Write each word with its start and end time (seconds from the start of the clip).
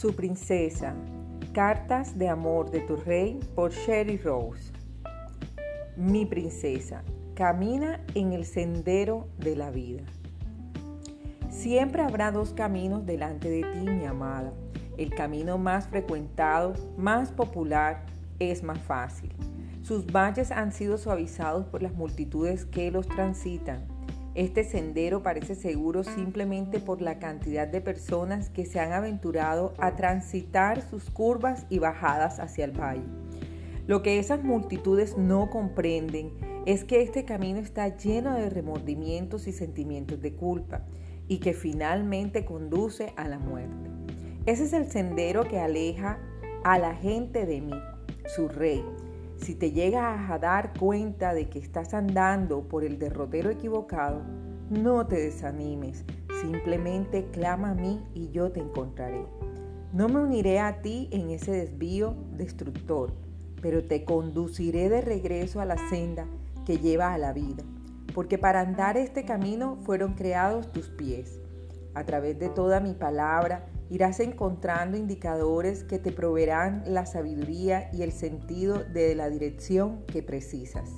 Su 0.00 0.14
princesa. 0.14 0.94
Cartas 1.52 2.16
de 2.16 2.28
amor 2.28 2.70
de 2.70 2.78
tu 2.82 2.94
rey 2.94 3.40
por 3.56 3.72
Sherry 3.72 4.16
Rose. 4.16 4.70
Mi 5.96 6.24
princesa. 6.24 7.02
Camina 7.34 8.00
en 8.14 8.32
el 8.32 8.44
sendero 8.44 9.26
de 9.38 9.56
la 9.56 9.72
vida. 9.72 10.04
Siempre 11.50 12.02
habrá 12.02 12.30
dos 12.30 12.52
caminos 12.52 13.06
delante 13.06 13.50
de 13.50 13.62
ti, 13.72 13.90
mi 13.90 14.04
amada. 14.04 14.52
El 14.96 15.12
camino 15.16 15.58
más 15.58 15.88
frecuentado, 15.88 16.74
más 16.96 17.32
popular, 17.32 18.06
es 18.38 18.62
más 18.62 18.78
fácil. 18.78 19.34
Sus 19.82 20.06
valles 20.06 20.52
han 20.52 20.70
sido 20.70 20.96
suavizados 20.96 21.66
por 21.66 21.82
las 21.82 21.94
multitudes 21.94 22.66
que 22.66 22.92
los 22.92 23.08
transitan. 23.08 23.97
Este 24.38 24.62
sendero 24.62 25.24
parece 25.24 25.56
seguro 25.56 26.04
simplemente 26.04 26.78
por 26.78 27.02
la 27.02 27.18
cantidad 27.18 27.66
de 27.66 27.80
personas 27.80 28.50
que 28.50 28.66
se 28.66 28.78
han 28.78 28.92
aventurado 28.92 29.74
a 29.78 29.96
transitar 29.96 30.80
sus 30.88 31.10
curvas 31.10 31.66
y 31.70 31.80
bajadas 31.80 32.38
hacia 32.38 32.64
el 32.64 32.70
valle. 32.70 33.02
Lo 33.88 34.00
que 34.00 34.20
esas 34.20 34.44
multitudes 34.44 35.18
no 35.18 35.50
comprenden 35.50 36.30
es 36.66 36.84
que 36.84 37.02
este 37.02 37.24
camino 37.24 37.58
está 37.58 37.96
lleno 37.96 38.32
de 38.34 38.48
remordimientos 38.48 39.48
y 39.48 39.52
sentimientos 39.52 40.22
de 40.22 40.32
culpa 40.34 40.82
y 41.26 41.38
que 41.38 41.52
finalmente 41.52 42.44
conduce 42.44 43.12
a 43.16 43.26
la 43.26 43.40
muerte. 43.40 43.90
Ese 44.46 44.66
es 44.66 44.72
el 44.72 44.88
sendero 44.88 45.48
que 45.48 45.58
aleja 45.58 46.20
a 46.62 46.78
la 46.78 46.94
gente 46.94 47.44
de 47.44 47.60
mí, 47.60 47.74
su 48.36 48.46
rey. 48.46 48.84
Si 49.38 49.54
te 49.54 49.70
llegas 49.70 50.30
a 50.30 50.38
dar 50.38 50.72
cuenta 50.78 51.32
de 51.32 51.48
que 51.48 51.58
estás 51.58 51.94
andando 51.94 52.68
por 52.68 52.84
el 52.84 52.98
derrotero 52.98 53.50
equivocado, 53.50 54.20
no 54.68 55.06
te 55.06 55.16
desanimes, 55.16 56.04
simplemente 56.42 57.26
clama 57.30 57.70
a 57.70 57.74
mí 57.74 58.04
y 58.14 58.30
yo 58.30 58.50
te 58.50 58.60
encontraré. 58.60 59.24
No 59.92 60.08
me 60.08 60.20
uniré 60.20 60.58
a 60.58 60.82
ti 60.82 61.08
en 61.12 61.30
ese 61.30 61.52
desvío 61.52 62.14
destructor, 62.36 63.12
pero 63.62 63.84
te 63.84 64.04
conduciré 64.04 64.88
de 64.88 65.00
regreso 65.00 65.60
a 65.60 65.64
la 65.64 65.78
senda 65.88 66.26
que 66.66 66.78
lleva 66.78 67.14
a 67.14 67.18
la 67.18 67.32
vida, 67.32 67.62
porque 68.14 68.38
para 68.38 68.60
andar 68.60 68.96
este 68.96 69.24
camino 69.24 69.78
fueron 69.84 70.14
creados 70.14 70.70
tus 70.72 70.88
pies. 70.90 71.40
A 71.94 72.04
través 72.04 72.38
de 72.38 72.48
toda 72.48 72.80
mi 72.80 72.92
palabra 72.92 73.66
irás 73.90 74.20
encontrando 74.20 74.96
indicadores 74.96 75.84
que 75.84 75.98
te 75.98 76.12
proveerán 76.12 76.82
la 76.86 77.06
sabiduría 77.06 77.90
y 77.92 78.02
el 78.02 78.12
sentido 78.12 78.84
de 78.84 79.14
la 79.14 79.30
dirección 79.30 80.04
que 80.06 80.22
precisas. 80.22 80.90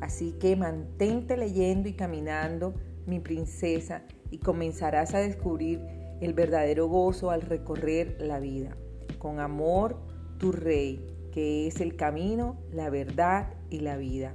Así 0.00 0.32
que 0.32 0.56
mantente 0.56 1.36
leyendo 1.36 1.88
y 1.88 1.94
caminando, 1.94 2.74
mi 3.06 3.20
princesa, 3.20 4.02
y 4.30 4.38
comenzarás 4.38 5.14
a 5.14 5.18
descubrir 5.18 5.80
el 6.20 6.34
verdadero 6.34 6.86
gozo 6.88 7.30
al 7.30 7.42
recorrer 7.42 8.16
la 8.20 8.38
vida. 8.38 8.76
Con 9.18 9.40
amor, 9.40 10.00
tu 10.38 10.52
rey, 10.52 11.06
que 11.32 11.66
es 11.66 11.80
el 11.80 11.96
camino, 11.96 12.56
la 12.70 12.90
verdad 12.90 13.54
y 13.70 13.80
la 13.80 13.96
vida. 13.96 14.34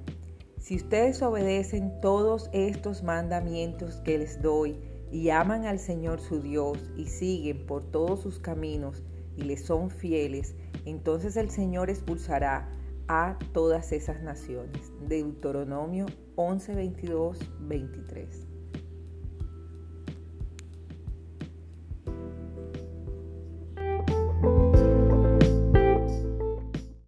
Si 0.60 0.76
ustedes 0.76 1.22
obedecen 1.22 2.02
todos 2.02 2.50
estos 2.52 3.04
mandamientos 3.04 4.02
que 4.04 4.18
les 4.18 4.42
doy, 4.42 4.80
y 5.12 5.30
aman 5.30 5.66
al 5.66 5.80
Señor 5.80 6.20
su 6.20 6.42
Dios 6.42 6.90
y 6.96 7.06
siguen 7.08 7.66
por 7.66 7.90
todos 7.92 8.22
sus 8.22 8.40
caminos 8.40 9.04
y 9.36 9.44
le 9.44 9.58
son 9.58 9.90
fieles, 9.90 10.56
entonces 10.86 11.38
el 11.38 11.50
Señor 11.50 11.90
expulsará 11.90 12.72
a 13.08 13.38
todas 13.54 13.92
esas 13.92 14.22
naciones. 14.22 14.92
Deuteronomio 15.08 16.08
11, 16.36 16.76
22, 16.76 17.40
23. 17.62 18.57